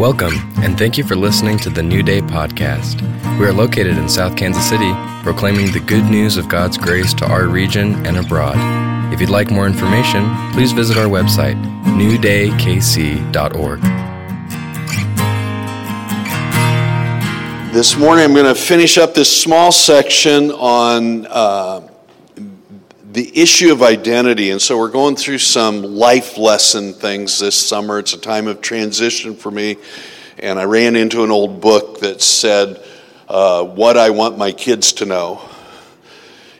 [0.00, 3.02] Welcome, and thank you for listening to the New Day podcast.
[3.38, 4.90] We are located in South Kansas City,
[5.22, 8.56] proclaiming the good news of God's grace to our region and abroad.
[9.12, 13.80] If you'd like more information, please visit our website, newdaykc.org.
[17.74, 21.89] This morning, I'm going to finish up this small section on uh,
[23.12, 24.50] the issue of identity.
[24.50, 27.98] And so, we're going through some life lesson things this summer.
[27.98, 29.76] It's a time of transition for me.
[30.38, 32.82] And I ran into an old book that said,
[33.28, 35.49] uh, What I Want My Kids to Know.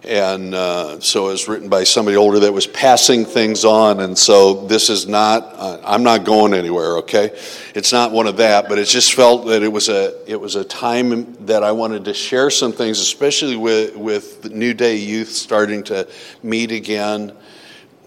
[0.02, 4.00] And uh, so it was written by somebody older that was passing things on.
[4.00, 7.38] And so this is not, uh, I'm not going anywhere, okay?
[7.74, 10.56] It's not one of that, but it just felt that it was a, it was
[10.56, 14.96] a time that I wanted to share some things, especially with, with the New Day
[14.96, 16.08] youth starting to
[16.42, 17.32] meet again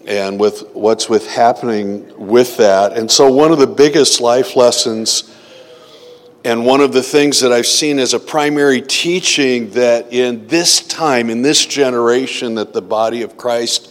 [0.04, 2.92] and with what's with happening with that.
[2.92, 5.33] And so one of the biggest life lessons
[6.44, 10.86] and one of the things that I've seen as a primary teaching that in this
[10.86, 13.90] time, in this generation, that the body of Christ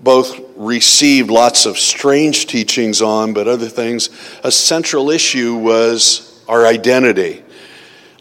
[0.00, 4.08] both received lots of strange teachings on, but other things,
[4.44, 7.42] a central issue was our identity.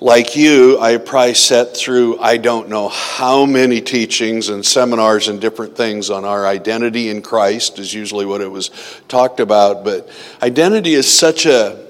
[0.01, 5.39] Like you, I probably sat through I don't know how many teachings and seminars and
[5.39, 8.71] different things on our identity in Christ, is usually what it was
[9.07, 9.83] talked about.
[9.83, 10.09] But
[10.41, 11.88] identity is such a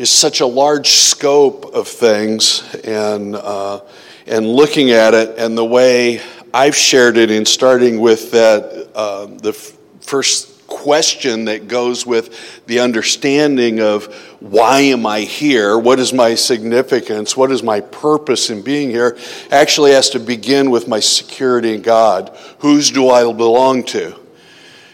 [0.00, 3.82] is such a large scope of things, and uh,
[4.26, 6.22] and looking at it, and the way
[6.54, 12.64] I've shared it in starting with that uh, the f- first question that goes with
[12.64, 14.06] the understanding of
[14.40, 15.78] why am I here?
[15.78, 17.36] What is my significance?
[17.36, 19.18] What is my purpose in being here?
[19.50, 22.34] Actually has to begin with my security in God.
[22.60, 24.18] Whose do I belong to?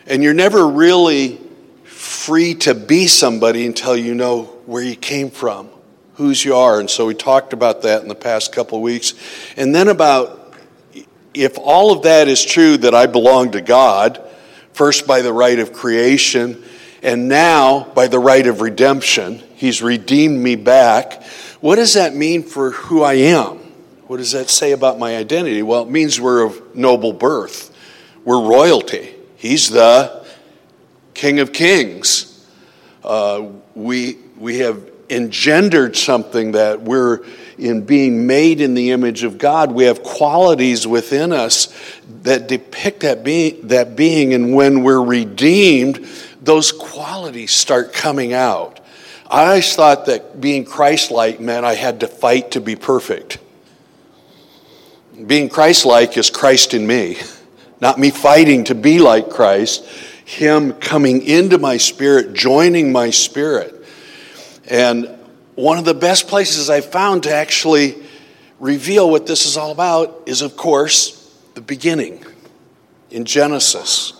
[0.08, 1.38] And you're never really
[1.84, 5.68] free to be somebody until you know where you came from,
[6.14, 6.80] whose you are.
[6.80, 9.14] And so we talked about that in the past couple of weeks.
[9.56, 10.54] And then about
[11.32, 14.22] if all of that is true that I belong to God,
[14.72, 16.64] first by the right of creation,
[17.02, 21.22] and now by the right of redemption, He's redeemed me back.
[21.60, 23.58] What does that mean for who I am?
[24.06, 25.62] What does that say about my identity?
[25.62, 27.74] Well, it means we're of noble birth,
[28.24, 29.14] we're royalty.
[29.36, 30.24] He's the
[31.14, 32.32] King of Kings.
[33.04, 37.24] Uh, we we have engendered something that we're
[37.58, 39.72] in being made in the image of God.
[39.72, 41.72] We have qualities within us
[42.22, 46.06] that depict that being, that being, and when we're redeemed,
[46.42, 48.80] those qualities start coming out.
[49.28, 53.38] I always thought that being Christ like meant I had to fight to be perfect.
[55.26, 57.16] Being Christ like is Christ in me,
[57.80, 59.84] not me fighting to be like Christ,
[60.24, 63.75] Him coming into my spirit, joining my spirit.
[64.68, 65.08] And
[65.54, 67.96] one of the best places I've found to actually
[68.58, 71.22] reveal what this is all about is, of course,
[71.54, 72.24] the beginning
[73.10, 74.12] in Genesis,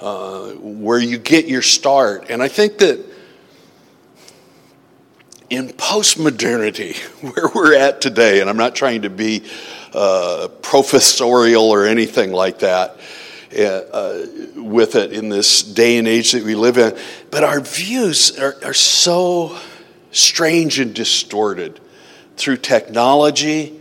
[0.00, 2.26] uh, where you get your start.
[2.30, 3.04] And I think that
[5.48, 9.42] in postmodernity, where we're at today, and I'm not trying to be
[9.92, 12.98] uh, professorial or anything like that,
[13.56, 14.26] uh,
[14.56, 16.96] with it in this day and age that we live in.
[17.30, 19.58] But our views are, are so
[20.10, 21.80] strange and distorted
[22.36, 23.80] through technology,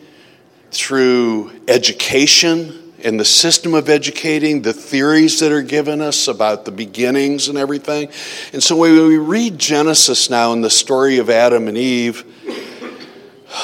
[0.71, 6.71] through education and the system of educating, the theories that are given us about the
[6.71, 8.09] beginnings and everything.
[8.53, 12.23] And so when we read Genesis now in the story of Adam and Eve,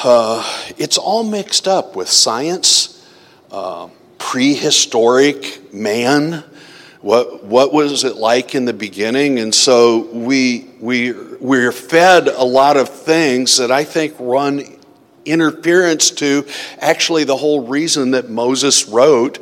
[0.04, 3.06] uh, it's all mixed up with science,
[3.50, 6.44] uh, prehistoric man.
[7.00, 9.38] What, what was it like in the beginning?
[9.38, 14.62] And so we, we, we're fed a lot of things that I think run
[15.24, 16.46] interference to
[16.80, 19.38] actually the whole reason that Moses wrote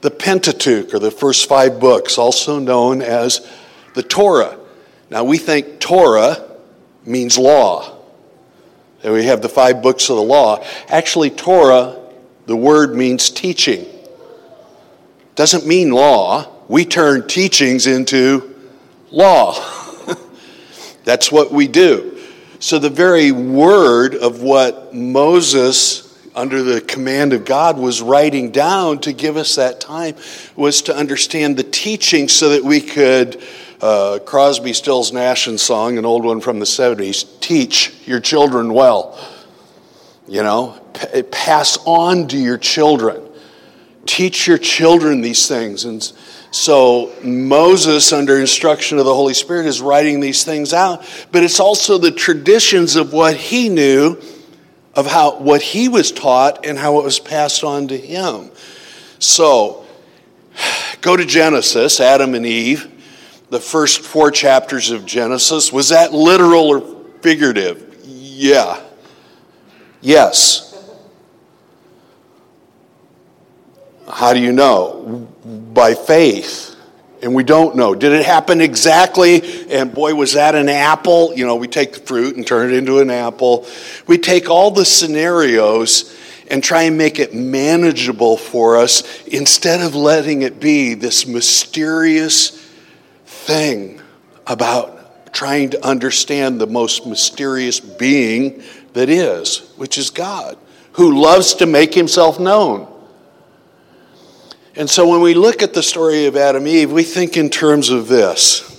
[0.00, 3.48] the Pentateuch, or the first five books, also known as
[3.94, 4.56] the Torah.
[5.10, 6.44] Now, we think Torah
[7.04, 7.96] means law.
[9.02, 10.64] And we have the five books of the law.
[10.88, 11.96] Actually, Torah,
[12.46, 13.86] the word means teaching
[15.36, 16.50] doesn't mean law.
[16.66, 18.56] We turn teachings into
[19.10, 19.54] law.
[21.04, 22.18] That's what we do.
[22.58, 28.98] So, the very word of what Moses, under the command of God, was writing down
[29.00, 30.16] to give us that time
[30.56, 33.42] was to understand the teaching so that we could,
[33.82, 38.72] uh, Crosby, Stills, Nash and song, an old one from the 70s, teach your children
[38.72, 39.22] well.
[40.26, 40.80] You know,
[41.30, 43.25] pass on to your children
[44.06, 45.84] teach your children these things.
[45.84, 46.02] And
[46.50, 51.60] So Moses, under instruction of the Holy Spirit, is writing these things out, but it's
[51.60, 54.16] also the traditions of what he knew,
[54.94, 58.50] of how what he was taught, and how it was passed on to him.
[59.18, 59.84] So,
[61.00, 62.90] go to Genesis, Adam and Eve,
[63.50, 65.72] the first four chapters of Genesis.
[65.72, 68.00] Was that literal or figurative?
[68.04, 68.80] Yeah.
[70.00, 70.65] Yes.
[74.08, 75.28] How do you know?
[75.44, 76.74] By faith.
[77.22, 77.94] And we don't know.
[77.94, 79.68] Did it happen exactly?
[79.70, 81.34] And boy, was that an apple?
[81.34, 83.66] You know, we take the fruit and turn it into an apple.
[84.06, 86.14] We take all the scenarios
[86.48, 92.50] and try and make it manageable for us instead of letting it be this mysterious
[93.24, 94.00] thing
[94.46, 98.62] about trying to understand the most mysterious being
[98.92, 100.56] that is, which is God,
[100.92, 102.92] who loves to make himself known.
[104.78, 107.48] And so when we look at the story of Adam and Eve, we think in
[107.48, 108.72] terms of this.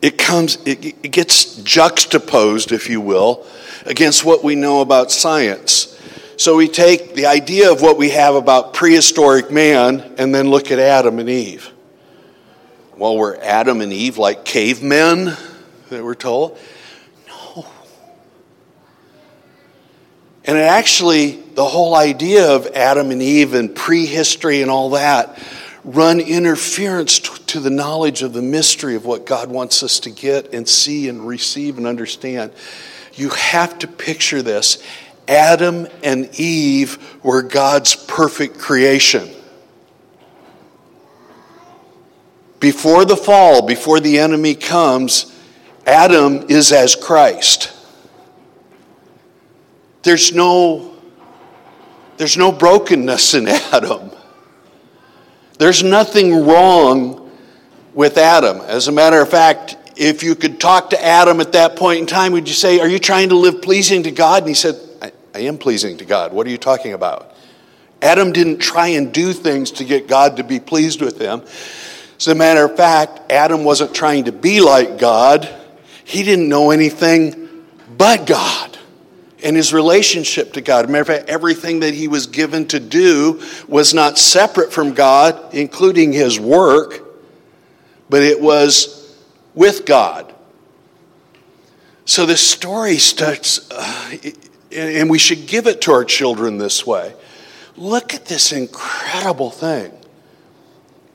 [0.00, 3.44] It comes, it, it gets juxtaposed, if you will,
[3.84, 5.98] against what we know about science.
[6.36, 10.70] So we take the idea of what we have about prehistoric man and then look
[10.70, 11.72] at Adam and Eve.
[12.96, 15.36] Well, were Adam and Eve like cavemen
[15.90, 16.58] that we're told?
[20.46, 25.38] And it actually, the whole idea of Adam and Eve and prehistory and all that
[25.86, 30.52] run interference to the knowledge of the mystery of what God wants us to get
[30.52, 32.52] and see and receive and understand.
[33.14, 34.82] You have to picture this.
[35.28, 39.30] Adam and Eve were God's perfect creation.
[42.58, 45.32] Before the fall, before the enemy comes,
[45.86, 47.75] Adam is as Christ.
[50.06, 50.94] There's no,
[52.16, 54.12] there's no brokenness in Adam.
[55.58, 57.32] There's nothing wrong
[57.92, 58.58] with Adam.
[58.58, 62.06] As a matter of fact, if you could talk to Adam at that point in
[62.06, 64.44] time, would you say, Are you trying to live pleasing to God?
[64.44, 66.32] And he said, I, I am pleasing to God.
[66.32, 67.34] What are you talking about?
[68.00, 71.42] Adam didn't try and do things to get God to be pleased with him.
[72.16, 75.52] As a matter of fact, Adam wasn't trying to be like God.
[76.04, 77.64] He didn't know anything
[77.98, 78.76] but God
[79.42, 80.88] and his relationship to God.
[80.88, 85.54] Matter of fact, everything that he was given to do was not separate from God,
[85.54, 87.02] including his work,
[88.08, 89.16] but it was
[89.54, 90.32] with God.
[92.04, 94.16] So this story starts, uh,
[94.72, 97.14] and we should give it to our children this way.
[97.76, 99.92] Look at this incredible thing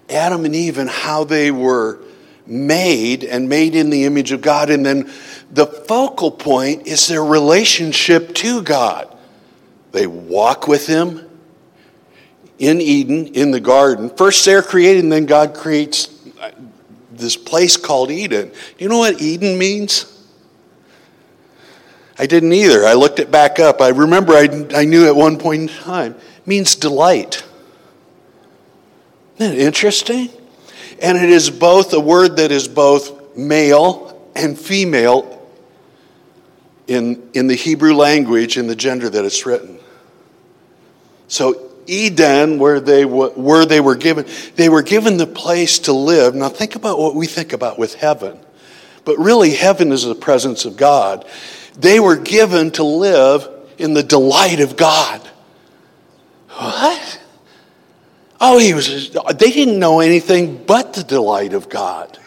[0.09, 1.99] Adam and Eve and how they were
[2.45, 4.69] made and made in the image of God.
[4.69, 5.09] And then
[5.51, 9.13] the focal point is their relationship to God.
[9.91, 11.27] They walk with Him
[12.57, 14.09] in Eden, in the garden.
[14.09, 16.07] First, they're created, and then God creates
[17.11, 18.49] this place called Eden.
[18.49, 20.07] Do you know what Eden means?
[22.17, 22.85] I didn't either.
[22.85, 23.81] I looked it back up.
[23.81, 26.13] I remember I, I knew at one point in time.
[26.13, 27.43] It means delight.
[29.37, 30.29] Isn't that interesting?
[31.01, 35.40] And it is both a word that is both male and female
[36.91, 39.79] in, in the Hebrew language in the gender that it's written.
[41.29, 46.35] So Eden, where they, where they were given, they were given the place to live.
[46.35, 48.37] Now, think about what we think about with heaven.
[49.05, 51.25] But really, heaven is the presence of God.
[51.77, 55.21] They were given to live in the delight of God.
[56.49, 57.21] What?
[58.41, 62.19] Oh, he was, they didn't know anything but the delight of God.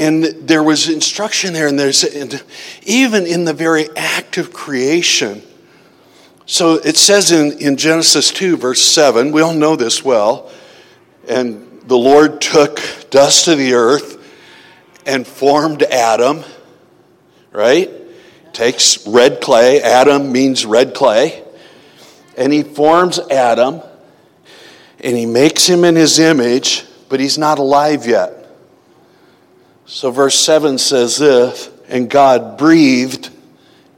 [0.00, 2.42] And there was instruction there, and there's and
[2.82, 5.42] even in the very act of creation,
[6.50, 10.50] so it says in, in Genesis 2, verse 7, we all know this well.
[11.28, 14.20] And the Lord took dust of the earth
[15.06, 16.42] and formed Adam,
[17.52, 17.88] right?
[18.52, 19.80] Takes red clay.
[19.80, 21.40] Adam means red clay.
[22.36, 23.80] And he forms Adam
[24.98, 28.39] and he makes him in his image, but he's not alive yet.
[29.90, 33.28] So verse 7 says this And God breathed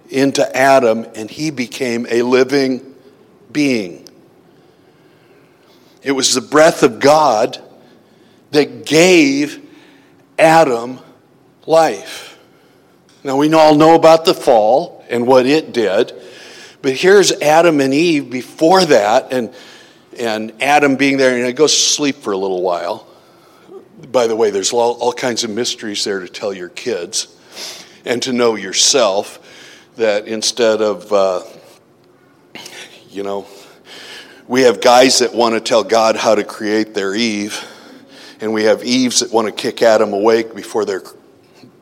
[0.08, 2.94] into Adam, and he became a living
[3.52, 4.08] being.
[6.02, 7.62] It was the breath of God
[8.52, 9.62] that gave
[10.38, 10.98] Adam
[11.66, 12.38] life.
[13.22, 16.14] Now, we all know about the fall and what it did,
[16.80, 19.54] but here's Adam and Eve before that, and,
[20.18, 23.06] and Adam being there, and he goes to sleep for a little while.
[24.10, 27.28] By the way, there's all, all kinds of mysteries there to tell your kids
[28.04, 29.38] and to know yourself
[29.96, 31.42] that instead of, uh,
[33.10, 33.46] you know,
[34.48, 37.64] we have guys that want to tell God how to create their Eve,
[38.40, 41.02] and we have Eves that want to kick Adam awake before they're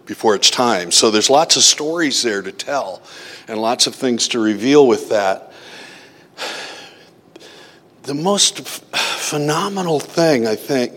[0.05, 0.91] before it's time.
[0.91, 3.01] So there's lots of stories there to tell
[3.47, 5.53] and lots of things to reveal with that.
[8.03, 10.95] The most phenomenal thing, I think,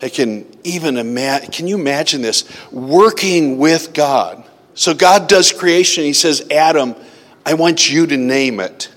[0.00, 2.44] I can even imagine, can you imagine this?
[2.70, 4.44] Working with God.
[4.74, 6.04] So God does creation.
[6.04, 6.94] He says, Adam,
[7.44, 8.90] I want you to name it.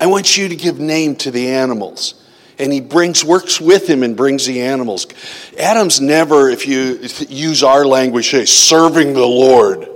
[0.00, 2.26] I want you to give name to the animals
[2.58, 5.06] and he brings works with him and brings the animals.
[5.58, 9.88] Adam's never, if you use our language, say serving the Lord.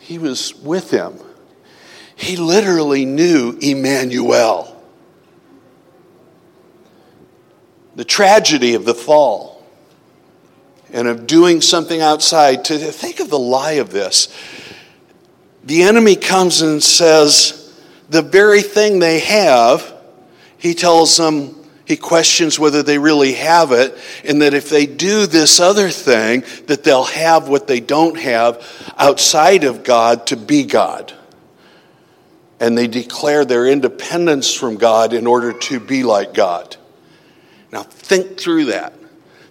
[0.00, 1.18] He was with him.
[2.16, 4.73] He literally knew Emmanuel.
[7.96, 9.64] The tragedy of the fall
[10.92, 12.64] and of doing something outside.
[12.66, 14.28] To think of the lie of this,
[15.62, 17.60] the enemy comes and says,
[18.08, 19.94] the very thing they have
[20.64, 25.26] he tells them, he questions whether they really have it, and that if they do
[25.26, 30.64] this other thing, that they'll have what they don't have outside of God to be
[30.64, 31.12] God.
[32.58, 36.78] And they declare their independence from God in order to be like God.
[37.74, 38.92] Now, think through that.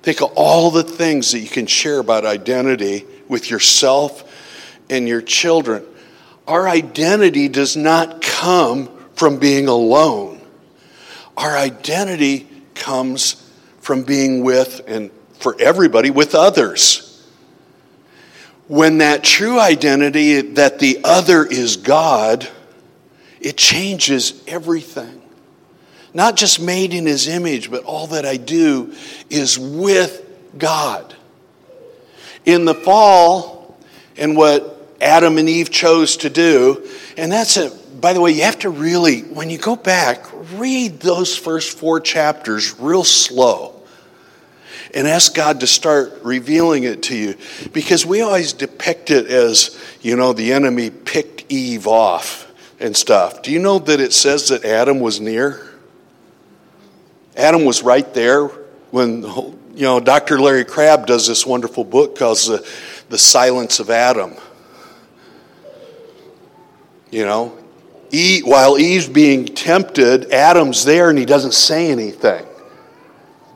[0.01, 4.24] Think of all the things that you can share about identity with yourself
[4.89, 5.84] and your children.
[6.48, 10.39] Our identity does not come from being alone.
[11.36, 13.46] Our identity comes
[13.82, 17.27] from being with, and for everybody, with others.
[18.70, 22.48] When that true identity, that the other is God,
[23.42, 25.23] it changes everything.
[26.13, 28.93] Not just made in his image, but all that I do
[29.29, 30.22] is with
[30.58, 31.15] God.
[32.46, 33.77] In the fall,
[34.17, 37.72] and what Adam and Eve chose to do, and that's a
[38.03, 42.01] by the way, you have to really, when you go back, read those first four
[42.01, 43.82] chapters real slow
[44.93, 47.36] and ask God to start revealing it to you.
[47.72, 53.41] Because we always depict it as, you know, the enemy picked Eve off and stuff.
[53.41, 55.65] Do you know that it says that Adam was near?
[57.35, 58.45] Adam was right there
[58.91, 60.39] when, you know, Dr.
[60.39, 62.67] Larry Crabb does this wonderful book called The,
[63.09, 64.35] the Silence of Adam.
[67.09, 67.57] You know,
[68.43, 72.45] while Eve's being tempted, Adam's there and he doesn't say anything.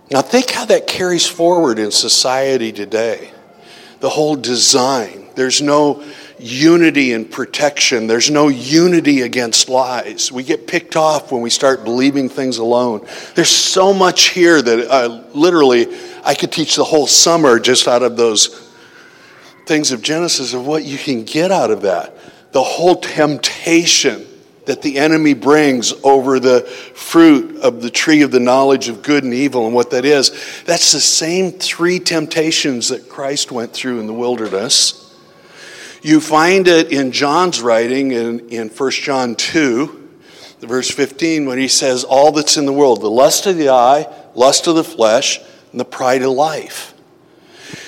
[0.10, 3.32] Now, think how that carries forward in society today.
[4.00, 5.28] The whole design.
[5.36, 6.04] There's no
[6.40, 10.32] unity and protection, there's no unity against lies.
[10.32, 13.06] We get picked off when we start believing things alone.
[13.36, 15.88] There's so much here that uh, literally
[16.24, 18.72] I could teach the whole summer just out of those
[19.66, 22.14] things of Genesis of what you can get out of that.
[22.52, 24.26] The whole temptation
[24.66, 29.24] that the enemy brings over the fruit of the tree of the knowledge of good
[29.24, 30.64] and evil and what that is.
[30.66, 35.07] That's the same three temptations that Christ went through in the wilderness.
[36.08, 40.10] You find it in John's writing in, in 1 John 2,
[40.62, 44.08] verse 15, when he says, All that's in the world, the lust of the eye,
[44.34, 45.40] lust of the flesh,
[45.72, 46.94] and the pride of life.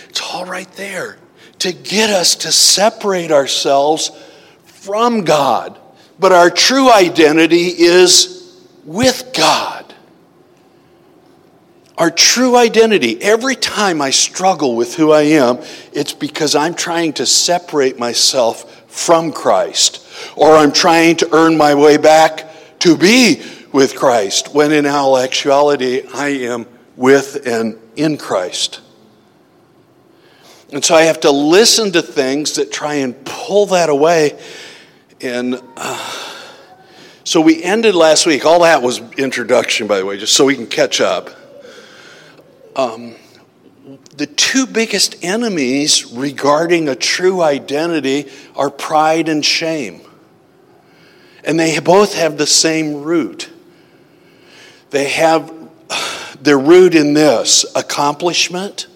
[0.09, 1.17] It's all right there
[1.59, 4.11] to get us to separate ourselves
[4.65, 5.79] from God
[6.19, 9.88] but our true identity is with God.
[11.99, 15.59] Our true identity, every time I struggle with who I am,
[15.93, 21.75] it's because I'm trying to separate myself from Christ, or I'm trying to earn my
[21.75, 26.65] way back to be with Christ, when in all actuality, I am
[26.95, 28.81] with and in Christ.
[30.71, 34.39] And so I have to listen to things that try and pull that away
[35.21, 36.29] and uh,
[37.25, 38.45] so we ended last week.
[38.45, 41.29] All that was introduction, by the way, just so we can catch up.
[42.79, 43.15] Um,
[44.15, 49.99] the two biggest enemies regarding a true identity are pride and shame.
[51.43, 53.49] And they both have the same root.
[54.91, 55.53] They have
[56.41, 58.87] their root in this accomplishment,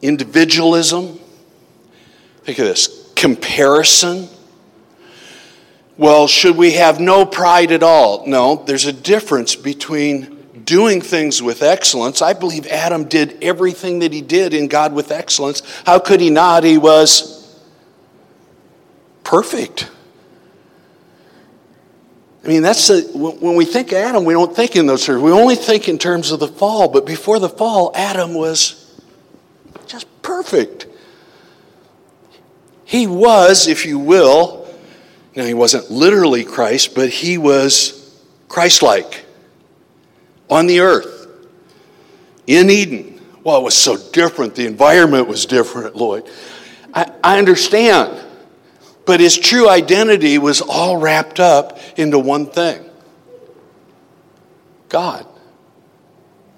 [0.00, 1.20] individualism,
[2.44, 4.28] Think of this comparison.
[5.98, 8.24] Well, should we have no pride at all?
[8.24, 10.35] No, there's a difference between
[10.66, 12.20] doing things with excellence.
[12.20, 15.62] I believe Adam did everything that he did in God with excellence.
[15.86, 16.64] How could he not?
[16.64, 17.64] He was
[19.24, 19.88] perfect.
[22.44, 25.22] I mean, that's a, when we think Adam, we don't think in those terms.
[25.22, 26.88] We only think in terms of the fall.
[26.88, 29.00] But before the fall, Adam was
[29.86, 30.86] just perfect.
[32.84, 34.68] He was, if you will,
[35.36, 38.18] Now, he wasn't literally Christ, but he was
[38.48, 39.25] Christ like
[40.50, 41.28] on the earth
[42.46, 43.20] in Eden.
[43.42, 44.54] Well, it was so different.
[44.54, 46.28] The environment was different, Lloyd.
[46.94, 48.24] I, I understand.
[49.04, 52.84] But his true identity was all wrapped up into one thing
[54.88, 55.26] God.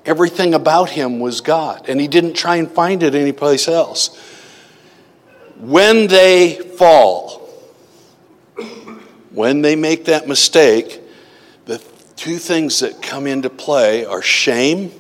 [0.07, 4.17] Everything about him was God, and he didn't try and find it anyplace else.
[5.59, 7.47] When they fall,
[9.31, 11.03] when they make that mistake,
[12.19, 14.91] two things that come into play are shame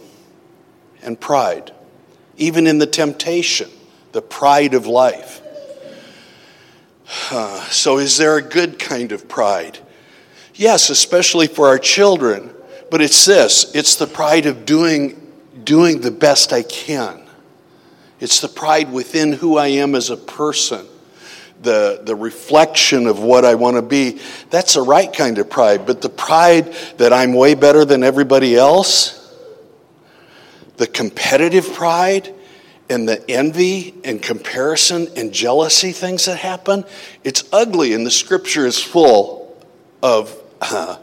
[1.03, 1.73] and pride.
[2.37, 3.69] Even in the temptation,
[4.13, 5.43] the pride of life.
[7.31, 9.79] Uh, so, is there a good kind of pride?
[10.55, 12.55] Yes, especially for our children.
[12.91, 15.21] But it's this it's the pride of doing,
[15.65, 17.23] doing the best I can.
[18.21, 20.87] It's the pride within who I am as a person,
[21.63, 24.21] the, the reflection of what I want to be.
[24.51, 25.87] That's the right kind of pride.
[25.87, 29.15] But the pride that I'm way better than everybody else,
[30.77, 32.35] the competitive pride,
[32.91, 36.85] and the envy and comparison and jealousy things that happen,
[37.23, 39.63] it's ugly, and the scripture is full
[40.03, 40.97] of uh,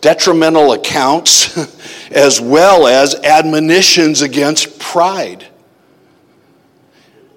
[0.00, 1.56] detrimental accounts
[2.10, 5.46] as well as admonitions against pride.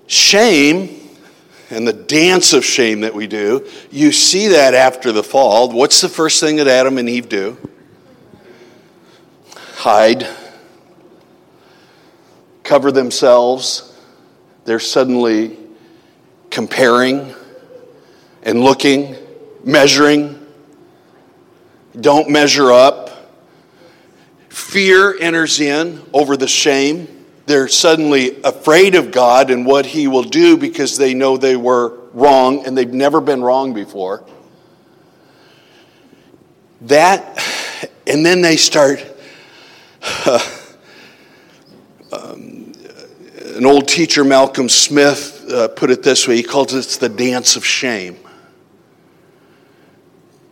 [0.08, 0.97] Shame
[1.70, 5.72] and the dance of shame that we do, you see that after the fall.
[5.72, 7.58] What's the first thing that Adam and Eve do?
[9.76, 10.28] Hide,
[12.64, 13.96] cover themselves.
[14.66, 15.58] They're suddenly
[16.50, 17.34] comparing
[18.44, 19.16] and looking,
[19.64, 20.38] measuring
[22.00, 23.10] don't measure up.
[24.50, 27.17] Fear enters in over the shame.
[27.48, 31.98] They're suddenly afraid of God and what He will do because they know they were
[32.12, 34.26] wrong and they've never been wrong before.
[36.82, 37.42] That,
[38.06, 39.04] and then they start.
[42.10, 42.72] Um,
[43.58, 47.58] an old teacher, Malcolm Smith, uh, put it this way he calls it the dance
[47.58, 48.16] of shame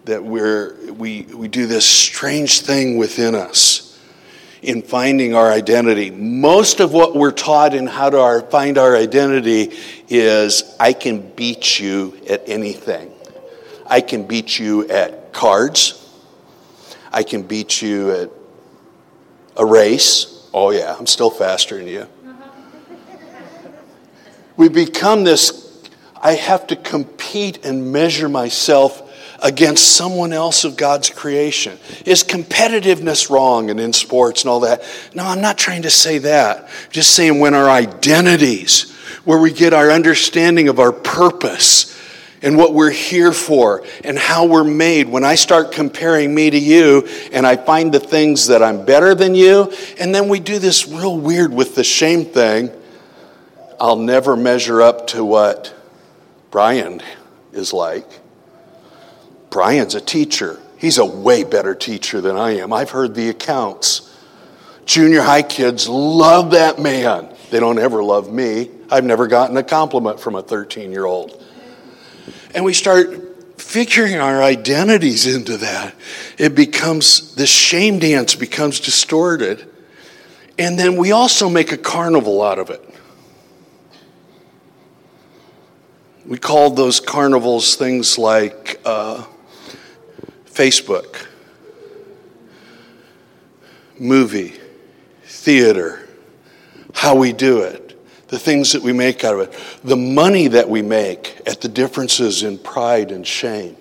[0.03, 3.84] that we're, we, we do this strange thing within us
[4.65, 6.09] in finding our identity.
[6.11, 9.77] Most of what we're taught in how to our, find our identity
[10.09, 13.11] is I can beat you at anything.
[13.85, 16.01] I can beat you at cards.
[17.11, 18.31] I can beat you at
[19.55, 20.49] a race.
[20.53, 22.07] Oh, yeah, I'm still faster than you.
[24.57, 25.65] We become this
[26.21, 29.04] I have to compete and measure myself
[29.41, 31.77] against someone else of God's creation.
[32.05, 34.83] Is competitiveness wrong and in sports and all that?
[35.13, 36.63] No, I'm not trying to say that.
[36.63, 38.91] I'm just saying when our identities,
[39.23, 41.91] where we get our understanding of our purpose
[42.41, 46.59] and what we're here for and how we're made, when I start comparing me to
[46.59, 50.59] you and I find the things that I'm better than you, and then we do
[50.59, 52.71] this real weird with the shame thing,
[53.79, 55.73] I'll never measure up to what
[56.51, 57.01] Brian
[57.51, 58.07] is like
[59.55, 60.59] Brian's a teacher.
[60.77, 62.73] He's a way better teacher than I am.
[62.73, 64.13] I've heard the accounts.
[64.83, 67.33] Junior high kids love that man.
[67.51, 68.69] They don't ever love me.
[68.91, 71.41] I've never gotten a compliment from a 13 year old.
[72.53, 75.95] And we start figuring our identities into that.
[76.37, 79.65] It becomes, the shame dance becomes distorted.
[80.59, 82.83] And then we also make a carnival out of it.
[86.25, 89.23] We called those carnivals things like uh,
[90.55, 91.27] Facebook,
[93.99, 94.53] movie,
[95.25, 96.07] theater,
[96.93, 97.91] how we do it,
[98.29, 101.67] the things that we make out of it, the money that we make at the
[101.67, 103.75] differences in pride and shame,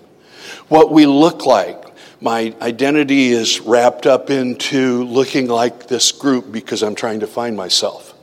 [0.67, 1.81] what we look like.
[2.19, 7.55] My identity is wrapped up into looking like this group because I'm trying to find
[7.55, 8.13] myself.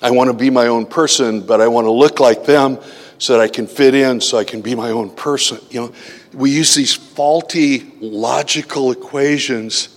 [0.00, 2.78] I want to be my own person, but I want to look like them
[3.18, 5.58] so that I can fit in, so I can be my own person.
[5.70, 5.92] You know,
[6.36, 9.88] we use these faulty logical equations,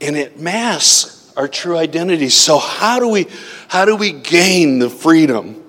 [0.00, 2.28] and it masks our true identity.
[2.28, 3.26] So how do we
[3.68, 5.62] how do we gain the freedom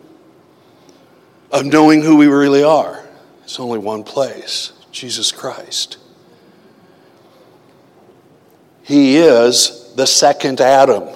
[1.51, 3.03] of knowing who we really are?
[3.43, 5.97] It's only one place, Jesus Christ.
[8.83, 11.09] He is the second Adam.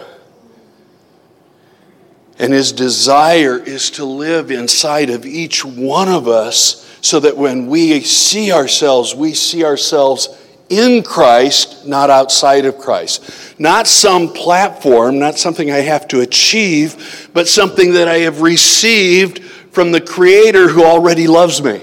[2.38, 7.68] And his desire is to live inside of each one of us so that when
[7.68, 10.30] we see ourselves, we see ourselves
[10.70, 13.60] in Christ, not outside of Christ.
[13.60, 19.44] Not some platform, not something I have to achieve, but something that I have received
[19.44, 21.82] from the Creator who already loves me.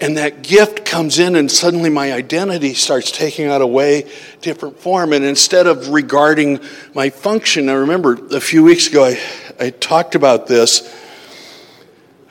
[0.00, 4.08] And that gift comes in, and suddenly my identity starts taking on a way
[4.40, 5.12] different form.
[5.12, 6.60] And instead of regarding
[6.94, 9.18] my function, I remember a few weeks ago I,
[9.58, 10.94] I talked about this.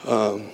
[0.06, 0.48] Um,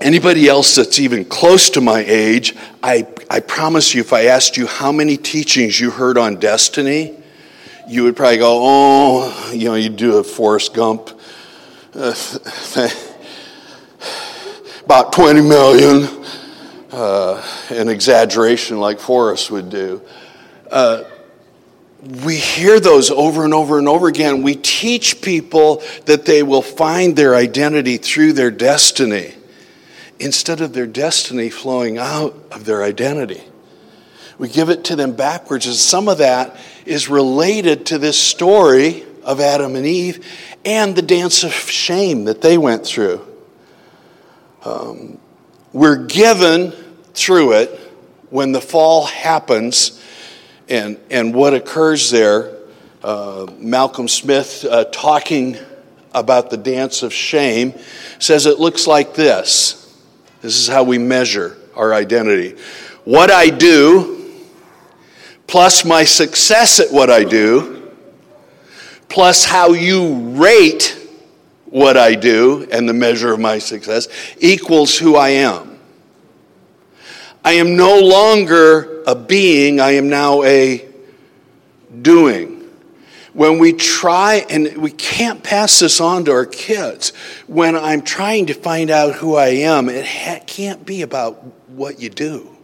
[0.00, 4.56] anybody else that's even close to my age, I, I promise you, if I asked
[4.56, 7.16] you how many teachings you heard on destiny,
[7.86, 11.10] you would probably go, oh, you know, you do a Forrest Gump.
[11.98, 12.90] Uh,
[14.86, 16.24] about 20 million,
[16.92, 20.00] uh, an exaggeration like Forrest would do.
[20.70, 21.02] Uh,
[22.24, 24.42] we hear those over and over and over again.
[24.42, 29.34] We teach people that they will find their identity through their destiny
[30.20, 33.42] instead of their destiny flowing out of their identity.
[34.38, 39.04] We give it to them backwards, and some of that is related to this story
[39.24, 40.24] of Adam and Eve
[40.64, 43.26] and the dance of shame that they went through.
[44.66, 45.18] Um,
[45.72, 46.72] we're given
[47.14, 47.70] through it
[48.30, 50.02] when the fall happens
[50.68, 52.52] and, and what occurs there.
[53.00, 55.56] Uh, Malcolm Smith, uh, talking
[56.12, 57.74] about the dance of shame,
[58.18, 59.96] says it looks like this.
[60.42, 62.56] This is how we measure our identity.
[63.04, 64.34] What I do,
[65.46, 67.92] plus my success at what I do,
[69.08, 71.05] plus how you rate
[71.66, 75.78] what I do and the measure of my success equals who I am.
[77.44, 80.84] I am no longer a being, I am now a
[82.02, 82.54] doing.
[83.32, 87.12] When we try, and we can't pass this on to our kids,
[87.46, 91.34] when I'm trying to find out who I am, it ha- can't be about
[91.68, 92.56] what you do.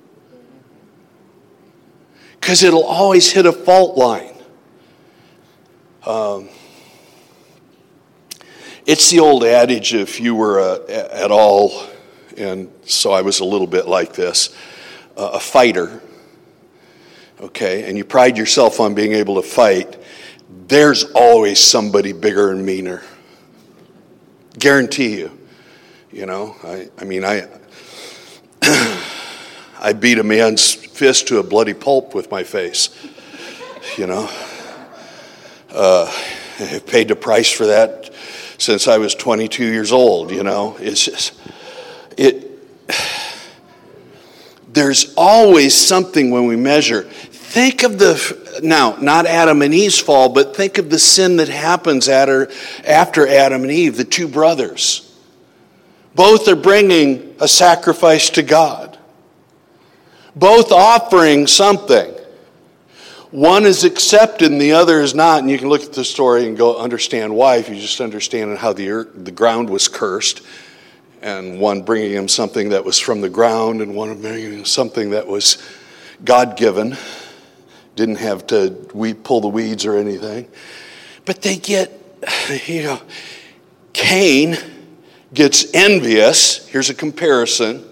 [2.40, 4.34] Because it'll always hit a fault line.
[6.06, 6.48] Um,
[8.86, 11.86] it's the old adage if you were a, at all,
[12.36, 14.54] and so I was a little bit like this,
[15.16, 16.00] uh, a fighter,
[17.40, 19.96] okay, and you pride yourself on being able to fight,
[20.66, 23.02] there's always somebody bigger and meaner.
[24.58, 25.38] Guarantee you.
[26.10, 27.48] You know, I, I mean, I,
[29.80, 32.90] I beat a man's fist to a bloody pulp with my face.
[33.96, 34.30] You know,
[35.70, 36.12] uh,
[36.60, 38.11] I paid the price for that
[38.62, 40.76] since I was 22 years old, you know.
[40.78, 41.34] It's just,
[42.16, 42.48] it,
[44.72, 47.02] there's always something when we measure.
[47.02, 51.48] Think of the, now, not Adam and Eve's fall, but think of the sin that
[51.48, 52.48] happens after
[52.86, 55.08] Adam and Eve, the two brothers.
[56.14, 58.96] Both are bringing a sacrifice to God,
[60.36, 62.14] both offering something.
[63.32, 65.40] One is accepted and the other is not.
[65.40, 68.58] And you can look at the story and go understand why if you just understand
[68.58, 70.42] how the, earth, the ground was cursed.
[71.22, 75.10] And one bringing him something that was from the ground, and one bringing him something
[75.10, 75.62] that was
[76.24, 76.96] God given.
[77.96, 80.48] Didn't have to we pull the weeds or anything.
[81.24, 81.92] But they get,
[82.66, 83.00] you know,
[83.92, 84.58] Cain
[85.32, 86.66] gets envious.
[86.66, 87.88] Here's a comparison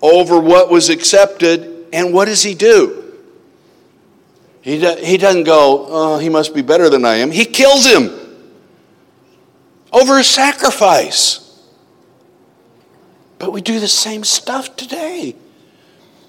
[0.00, 3.07] over what was accepted, and what does he do?
[4.62, 7.30] He, he doesn't go, oh, he must be better than I am.
[7.30, 8.10] He kills him
[9.92, 11.44] over a sacrifice.
[13.38, 15.36] But we do the same stuff today.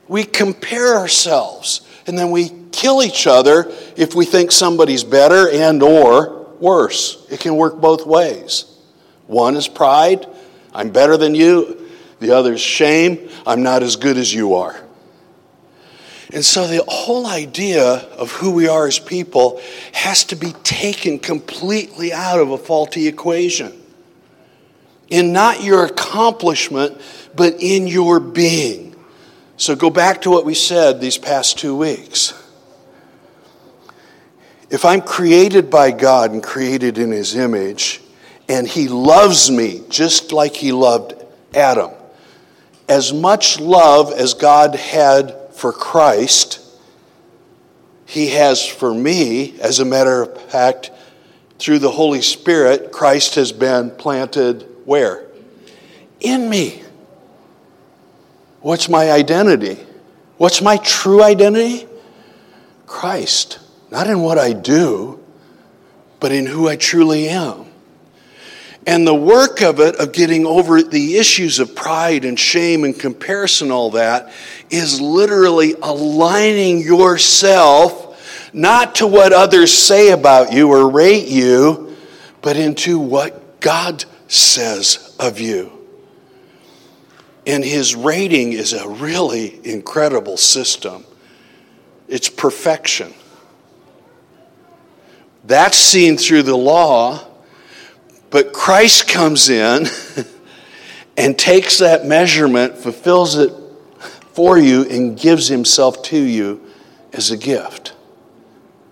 [0.08, 5.82] We compare ourselves and then we kill each other if we think somebody's better and
[5.84, 7.26] or worse.
[7.30, 8.65] It can work both ways.
[9.28, 10.26] One is pride,
[10.74, 11.88] I'm better than you.
[12.20, 14.76] The other is shame, I'm not as good as you are.
[16.32, 19.60] And so the whole idea of who we are as people
[19.94, 23.74] has to be taken completely out of a faulty equation.
[25.10, 27.02] In not your accomplishment,
[27.36, 28.96] but in your being.
[29.58, 32.34] So go back to what we said these past two weeks.
[34.70, 38.02] If I'm created by God and created in His image,
[38.48, 41.13] and He loves me just like He loved
[41.56, 41.89] Adam,
[42.88, 46.62] as much love as God had for Christ,
[48.06, 49.60] He has for me.
[49.60, 50.89] As a matter of fact,
[51.60, 55.28] through the Holy Spirit, Christ has been planted where?
[56.22, 56.82] In me.
[58.62, 59.78] What's my identity?
[60.38, 61.88] What's my true identity?
[62.88, 63.60] Christ.
[63.91, 65.19] Not in what I do,
[66.19, 67.65] but in who I truly am.
[68.88, 72.98] And the work of it, of getting over the issues of pride and shame and
[72.98, 74.32] comparison, all that,
[74.70, 78.06] is literally aligning yourself
[78.54, 81.96] not to what others say about you or rate you,
[82.42, 85.72] but into what God says of you.
[87.46, 91.04] And his rating is a really incredible system.
[92.08, 93.13] It's perfection.
[95.44, 97.26] That's seen through the law,
[98.30, 99.88] but Christ comes in
[101.18, 103.52] and takes that measurement, fulfills it
[104.34, 106.65] for you, and gives himself to you
[107.13, 107.94] as a gift.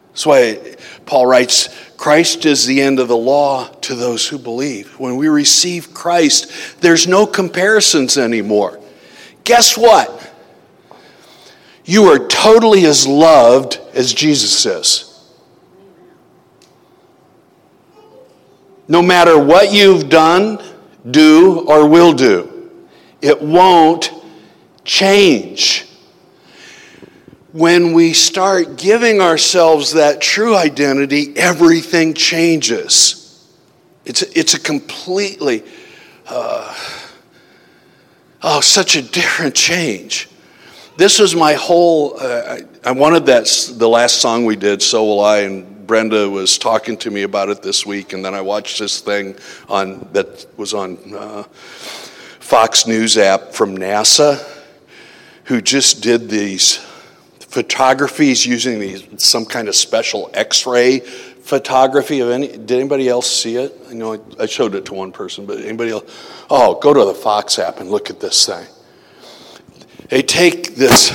[0.09, 4.99] That's why Paul writes, Christ is the end of the law to those who believe.
[4.99, 8.79] When we receive Christ, there's no comparisons anymore.
[9.43, 10.13] Guess what?
[11.85, 15.06] You are totally as loved as Jesus is.
[18.87, 20.63] No matter what you've done,
[21.09, 22.71] do, or will do,
[23.21, 24.11] it won't
[24.83, 25.85] change.
[27.51, 33.47] When we start giving ourselves that true identity, everything changes.
[34.05, 35.63] It's, it's a completely,
[36.27, 36.75] uh,
[38.43, 40.29] oh, such a different change.
[40.97, 43.45] This was my whole, uh, I, I wanted that,
[43.75, 47.49] the last song we did, So Will I, and Brenda was talking to me about
[47.49, 49.35] it this week, and then I watched this thing
[49.69, 54.45] on that was on uh, Fox News app from NASA,
[55.45, 56.77] who just did these
[57.39, 62.49] photographies using these some kind of special X-ray photography of any.
[62.49, 63.73] Did anybody else see it?
[63.89, 66.03] I know I, I showed it to one person, but anybody else?
[66.49, 68.67] Oh, go to the Fox app and look at this thing.
[70.09, 71.11] They take this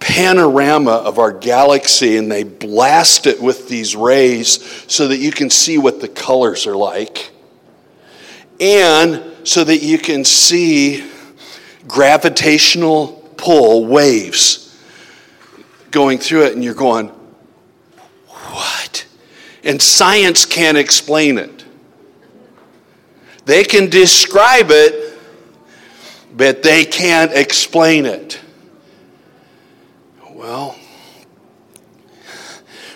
[0.00, 5.50] panorama of our galaxy and they blast it with these rays so that you can
[5.50, 7.30] see what the colors are like.
[8.60, 11.08] And so that you can see
[11.86, 14.62] gravitational pull waves
[15.90, 17.08] going through it, and you're going,
[18.28, 19.06] What?
[19.64, 21.64] And science can't explain it.
[23.44, 25.18] They can describe it,
[26.36, 28.40] but they can't explain it.
[30.36, 30.76] Well,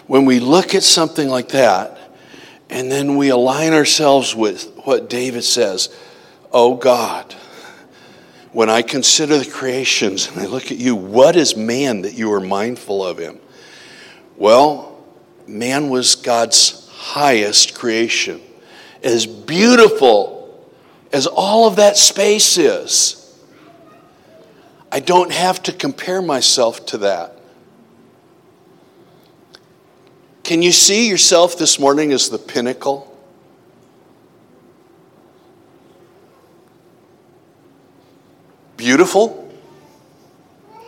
[0.06, 1.98] when we look at something like that,
[2.68, 5.88] and then we align ourselves with what David says,
[6.52, 7.34] Oh God,
[8.52, 12.30] when I consider the creations and I look at you, what is man that you
[12.34, 13.40] are mindful of him?
[14.36, 15.02] Well,
[15.46, 18.42] man was God's highest creation.
[19.02, 20.62] As beautiful
[21.10, 23.19] as all of that space is,
[24.92, 27.36] I don't have to compare myself to that.
[30.42, 33.06] Can you see yourself this morning as the pinnacle?
[38.76, 39.52] Beautiful,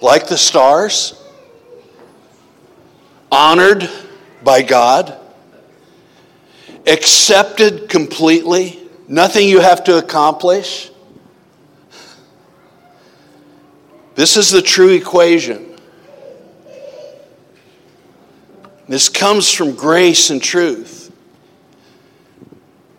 [0.00, 1.14] like the stars,
[3.30, 3.88] honored
[4.42, 5.16] by God,
[6.86, 10.90] accepted completely, nothing you have to accomplish.
[14.14, 15.68] This is the true equation.
[18.88, 21.10] This comes from grace and truth.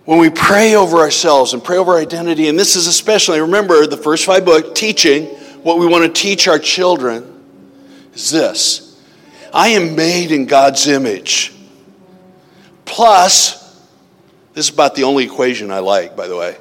[0.05, 3.85] When we pray over ourselves and pray over our identity, and this is especially, remember
[3.85, 5.25] the first five books, teaching,
[5.63, 7.43] what we want to teach our children
[8.13, 9.01] is this
[9.53, 11.53] I am made in God's image.
[12.85, 13.61] Plus,
[14.53, 16.57] this is about the only equation I like, by the way.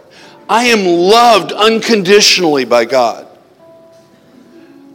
[0.49, 3.27] I am loved unconditionally by God.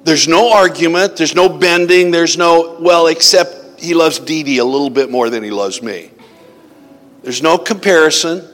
[0.07, 4.63] There's no argument, there's no bending, there's no, well, except he loves Dee Dee a
[4.63, 6.11] little bit more than he loves me.
[7.23, 8.47] There's no comparison.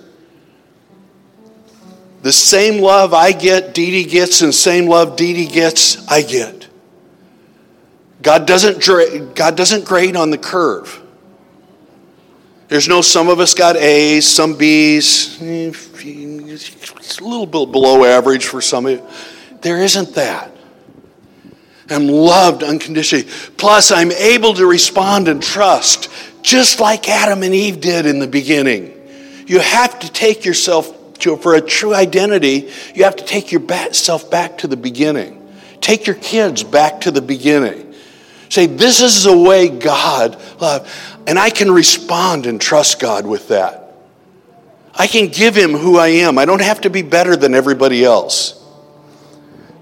[2.24, 6.24] The same love I get, Dee Dee gets, and same love Dee Dee gets, I
[6.24, 6.70] get.
[8.24, 11.04] God doesn't, God doesn't grade on the curve.
[12.68, 18.06] There's no some of us got A's, some B's, eh, it's a little bit below
[18.06, 19.08] average for some of you.
[19.62, 20.53] There isn't that.
[21.90, 23.28] I'm loved unconditionally.
[23.58, 26.10] Plus, I'm able to respond and trust,
[26.42, 28.94] just like Adam and Eve did in the beginning.
[29.48, 34.30] You have to take yourself to, for a true identity, you have to take yourself
[34.32, 35.40] back to the beginning.
[35.82, 37.94] Take your kids back to the beginning.
[38.50, 40.90] Say, this is the way God loved.
[41.28, 43.94] And I can respond and trust God with that.
[44.94, 46.38] I can give Him who I am.
[46.38, 48.63] I don't have to be better than everybody else.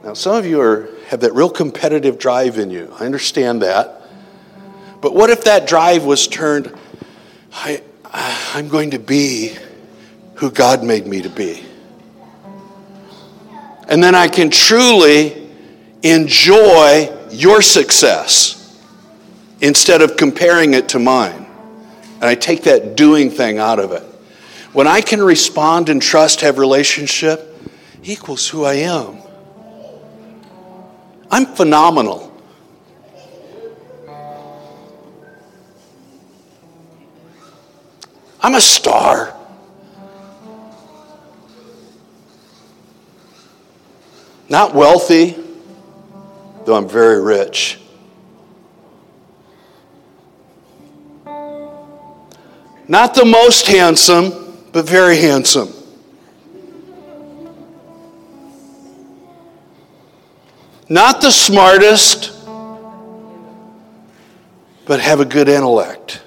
[0.04, 2.94] Now, some of you are have that real competitive drive in you.
[3.00, 4.02] I understand that.
[5.02, 6.74] But what if that drive was turned,
[7.54, 9.56] I, uh, I'm going to be
[10.36, 11.64] who God made me to be?
[13.90, 15.50] And then I can truly
[16.02, 18.58] enjoy your success
[19.60, 21.46] instead of comparing it to mine.
[22.16, 24.04] And I take that doing thing out of it.
[24.72, 27.54] When I can respond and trust, have relationship,
[28.04, 29.21] equals who I am.
[31.32, 32.28] I'm phenomenal.
[38.42, 39.34] I'm a star.
[44.50, 45.38] Not wealthy,
[46.66, 47.80] though I'm very rich.
[52.90, 54.34] Not the most handsome,
[54.74, 55.70] but very handsome.
[60.92, 62.38] Not the smartest,
[64.86, 66.22] but have a good intellect.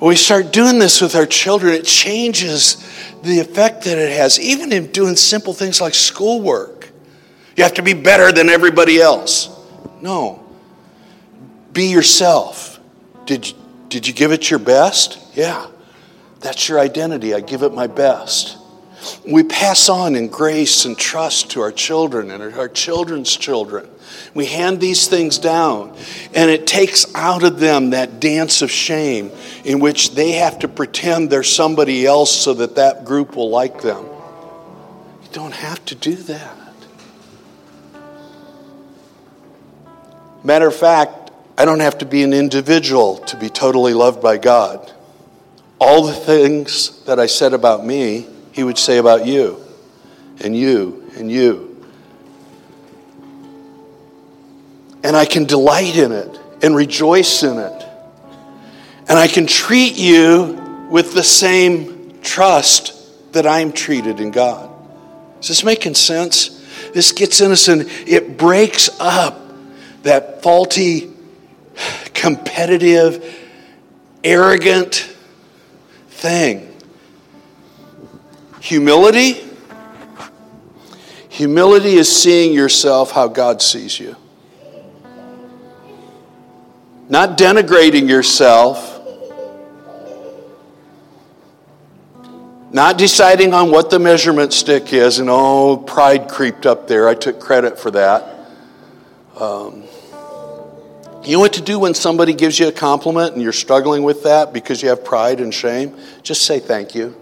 [0.00, 2.78] When we start doing this with our children, it changes
[3.22, 6.90] the effect that it has, even in doing simple things like schoolwork.
[7.56, 9.48] You have to be better than everybody else.
[10.00, 10.44] No.
[11.72, 12.80] Be yourself.
[13.24, 13.56] Did you,
[13.88, 15.20] did you give it your best?
[15.36, 15.68] Yeah.
[16.40, 17.34] That's your identity.
[17.34, 18.58] I give it my best.
[19.26, 23.88] We pass on in grace and trust to our children and our children's children.
[24.34, 25.96] We hand these things down,
[26.34, 29.30] and it takes out of them that dance of shame
[29.64, 33.82] in which they have to pretend they're somebody else so that that group will like
[33.82, 34.04] them.
[34.04, 36.56] You don't have to do that.
[40.44, 44.38] Matter of fact, I don't have to be an individual to be totally loved by
[44.38, 44.90] God.
[45.78, 49.62] All the things that I said about me he would say about you
[50.40, 51.68] and you and you.
[55.02, 57.88] And I can delight in it and rejoice in it.
[59.08, 64.70] And I can treat you with the same trust that I'm treated in God.
[65.40, 66.60] Is this making sense?
[66.94, 69.40] This gets in us and it breaks up
[70.02, 71.12] that faulty,
[72.14, 73.38] competitive,
[74.22, 75.08] arrogant
[76.08, 76.71] thing
[78.62, 79.42] Humility.
[81.30, 84.14] Humility is seeing yourself how God sees you.
[87.08, 89.00] Not denigrating yourself.
[92.70, 97.08] Not deciding on what the measurement stick is, and oh, pride creeped up there.
[97.08, 98.46] I took credit for that.
[99.40, 99.82] Um,
[101.24, 104.22] you know what to do when somebody gives you a compliment and you're struggling with
[104.22, 105.96] that because you have pride and shame?
[106.22, 107.16] Just say thank you.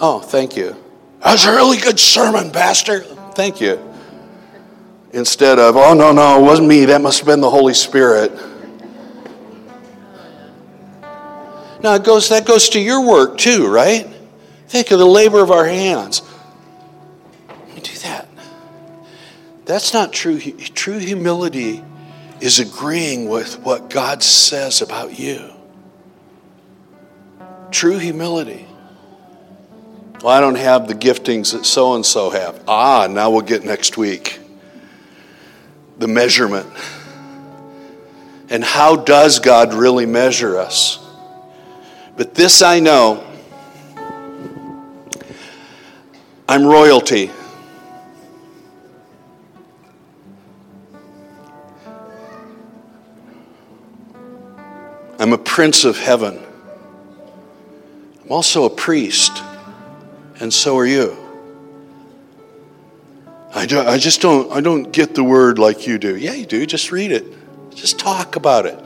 [0.00, 0.76] Oh, thank you.
[1.20, 3.00] That was a really good sermon, Pastor.
[3.00, 3.80] Thank you.
[5.12, 6.84] Instead of, oh, no, no, it wasn't me.
[6.86, 8.32] That must have been the Holy Spirit.
[11.82, 14.08] Now, it goes, that goes to your work too, right?
[14.68, 16.22] Think of the labor of our hands.
[17.74, 18.26] We do that.
[19.66, 20.40] That's not true.
[20.40, 21.84] True humility
[22.40, 25.52] is agreeing with what God says about you.
[27.70, 28.63] True humility.
[30.24, 32.64] Well, I don't have the giftings that so and so have.
[32.66, 34.40] Ah, now we'll get next week.
[35.98, 36.66] The measurement.
[38.48, 40.98] And how does God really measure us?
[42.16, 43.22] But this I know
[46.48, 47.30] I'm royalty.
[55.18, 56.42] I'm a prince of heaven.
[58.22, 59.43] I'm also a priest
[60.44, 61.16] and so are you.
[63.54, 66.18] I, do, I just don't, I don't get the word like you do.
[66.18, 66.66] Yeah, you do.
[66.66, 67.24] Just read it.
[67.74, 68.78] Just talk about it.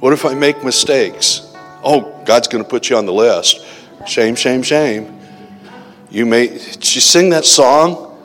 [0.00, 1.54] What if I make mistakes?
[1.84, 3.66] Oh, God's going to put you on the list.
[4.06, 5.20] Shame, shame, shame.
[6.08, 8.18] You may, did you sing that song?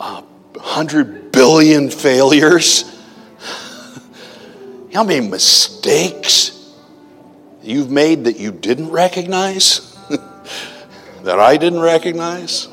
[0.00, 0.22] A
[0.58, 2.84] hundred billion failures.
[4.94, 6.72] How many mistakes
[7.62, 9.85] you've made that you didn't recognize?
[11.26, 12.68] That I didn't recognize?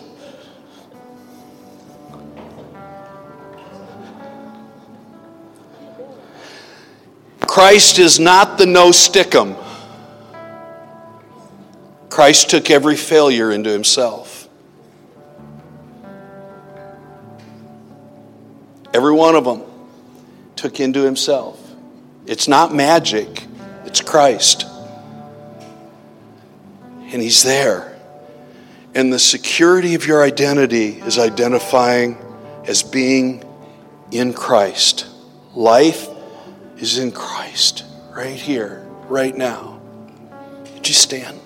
[7.41, 9.57] Christ is not the no stickum.
[12.09, 14.47] Christ took every failure into himself.
[18.93, 19.63] Every one of them
[20.55, 21.59] took into himself.
[22.27, 23.47] It's not magic,
[23.85, 24.67] it's Christ.
[27.01, 27.92] And he's there.
[28.95, 32.17] And the security of your identity is identifying
[32.67, 33.43] as being
[34.11, 35.07] in Christ.
[35.55, 36.07] Life
[36.77, 39.81] is in Christ right here, right now.
[40.75, 41.39] Would you stand?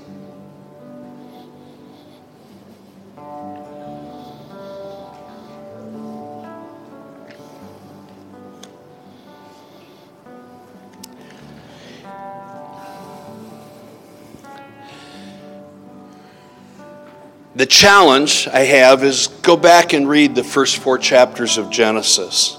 [17.58, 22.56] The challenge I have is go back and read the first four chapters of Genesis.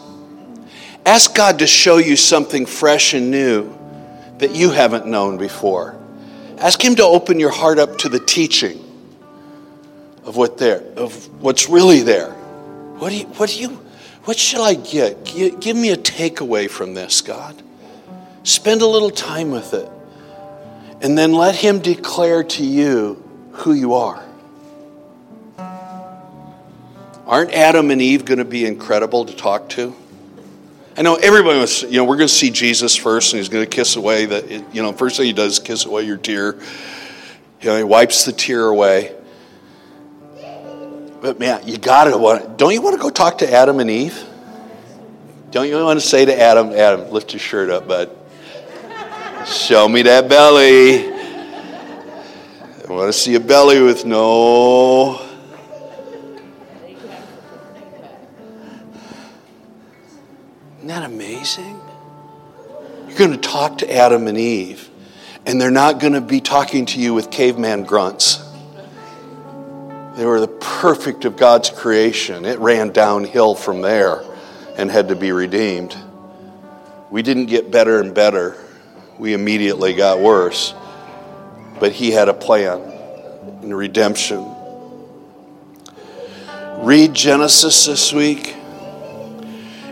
[1.06, 3.72] Ask God to show you something fresh and new
[4.38, 5.96] that you haven't known before.
[6.58, 8.84] Ask Him to open your heart up to the teaching
[10.24, 12.32] of what there, of what's really there.
[12.32, 13.68] What do you, what do you,
[14.24, 15.24] what shall I get?
[15.24, 17.62] Give me a takeaway from this, God.
[18.42, 19.88] Spend a little time with it.
[21.00, 23.22] And then let Him declare to you
[23.52, 24.24] who you are.
[27.28, 29.94] Aren't Adam and Eve going to be incredible to talk to?
[30.96, 33.64] I know everybody was, you know, we're going to see Jesus first, and he's going
[33.64, 36.54] to kiss away the, you know, first thing he does is kiss away your tear.
[37.60, 39.14] You know, he wipes the tear away.
[41.20, 42.56] But man, you gotta want.
[42.56, 44.24] Don't you want to go talk to Adam and Eve?
[45.50, 48.16] Don't you want to say to Adam, Adam, lift your shirt up, bud.
[49.44, 51.12] Show me that belly.
[51.12, 55.27] I want to see a belly with no.
[60.88, 61.78] Isn't that amazing?
[63.08, 64.88] You're going to talk to Adam and Eve,
[65.44, 68.42] and they're not going to be talking to you with caveman grunts.
[70.16, 72.46] They were the perfect of God's creation.
[72.46, 74.24] It ran downhill from there
[74.78, 75.94] and had to be redeemed.
[77.10, 78.56] We didn't get better and better,
[79.18, 80.72] we immediately got worse.
[81.78, 82.80] But He had a plan
[83.62, 84.54] in redemption.
[86.78, 88.54] Read Genesis this week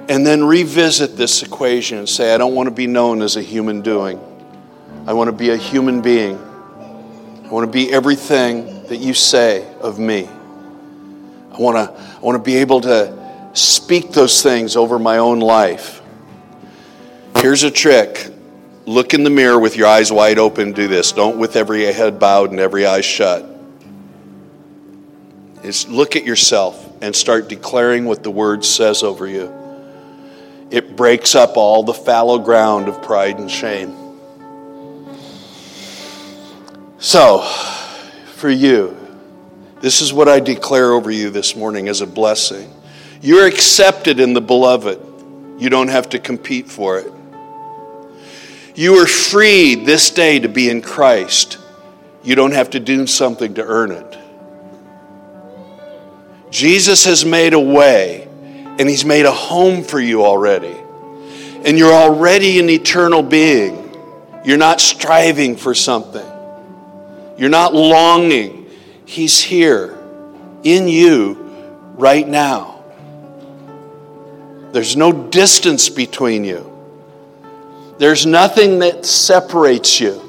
[0.08, 3.42] and then revisit this equation and say, I don't want to be known as a
[3.42, 4.20] human doing.
[5.06, 6.36] I want to be a human being.
[6.36, 10.26] I want to be everything that you say of me.
[10.26, 15.40] I want to, I want to be able to speak those things over my own
[15.40, 16.02] life.
[17.36, 18.32] Here's a trick
[18.86, 20.72] look in the mirror with your eyes wide open.
[20.72, 21.12] Do this.
[21.12, 23.44] Don't with every head bowed and every eye shut.
[25.62, 29.65] Is look at yourself and start declaring what the word says over you.
[30.70, 33.94] It breaks up all the fallow ground of pride and shame.
[36.98, 37.42] So,
[38.34, 38.96] for you.
[39.80, 42.72] This is what I declare over you this morning as a blessing.
[43.20, 45.00] You're accepted in the beloved.
[45.58, 47.12] You don't have to compete for it.
[48.74, 51.58] You are freed this day to be in Christ.
[52.22, 54.18] You don't have to do something to earn it.
[56.50, 58.25] Jesus has made a way,
[58.78, 60.76] and He's made a home for you already.
[61.64, 63.82] And you're already an eternal being.
[64.44, 66.26] You're not striving for something.
[67.36, 68.70] You're not longing.
[69.04, 69.98] He's here
[70.62, 71.34] in you
[71.94, 72.84] right now.
[74.72, 76.72] There's no distance between you.
[77.98, 80.22] There's nothing that separates you.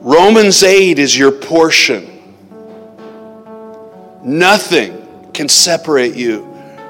[0.00, 2.06] Romans 8 is your portion.
[4.22, 6.47] Nothing can separate you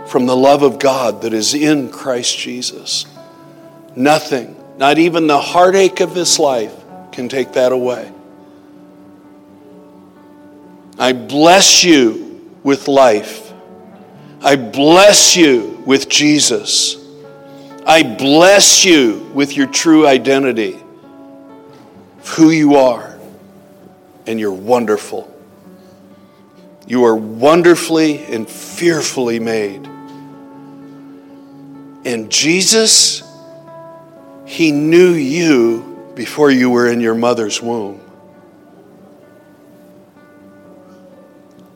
[0.08, 3.04] from the love of God that is in Christ Jesus.
[3.94, 6.74] Nothing, not even the heartache of this life,
[7.12, 8.10] can take that away.
[10.98, 13.52] I bless you with life.
[14.40, 16.96] I bless you with Jesus.
[17.86, 20.74] I bless you with your true identity
[22.20, 23.18] of who you are.
[24.26, 25.34] And you're wonderful.
[26.86, 29.88] You are wonderfully and fearfully made.
[32.08, 33.22] And Jesus,
[34.46, 38.00] He knew you before you were in your mother's womb.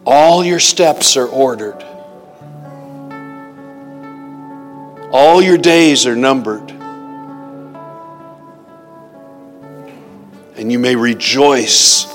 [0.07, 1.85] All your steps are ordered.
[5.12, 6.70] All your days are numbered.
[10.57, 12.07] And you may rejoice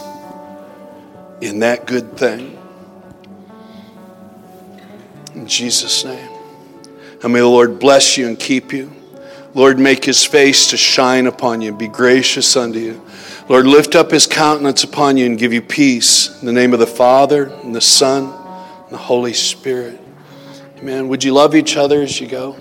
[1.40, 2.58] in that good thing.
[5.36, 6.37] In Jesus' name.
[7.24, 8.94] And may the Lord bless you and keep you.
[9.54, 13.02] Lord, make his face to shine upon you, and be gracious unto you.
[13.50, 16.40] Lord, lift up his countenance upon you and give you peace.
[16.42, 20.00] In the name of the Father, and the Son, and the Holy Spirit.
[20.78, 21.08] Amen.
[21.08, 22.56] Would you love each other as you go?